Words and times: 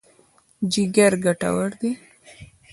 جګر 0.71 1.13
ګټور 1.23 1.71
دی. 1.79 1.91